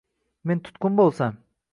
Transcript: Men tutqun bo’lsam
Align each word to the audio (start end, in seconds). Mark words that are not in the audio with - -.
Men 0.51 0.61
tutqun 0.69 0.97
bo’lsam 1.01 1.37